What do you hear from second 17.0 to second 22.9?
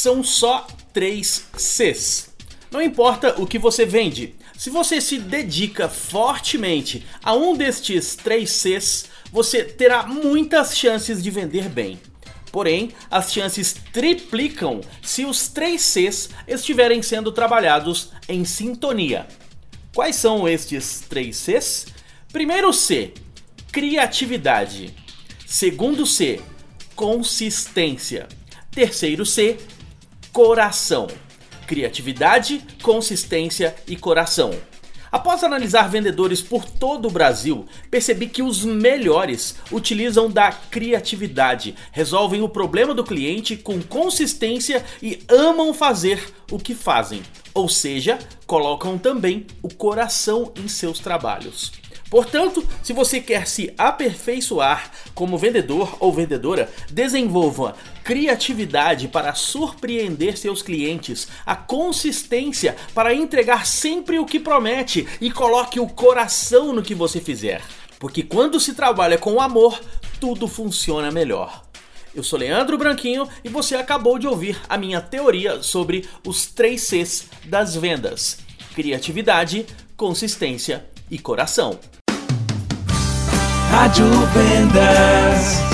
sendo trabalhados em sintonia. Quais são estes três Cs? Primeiro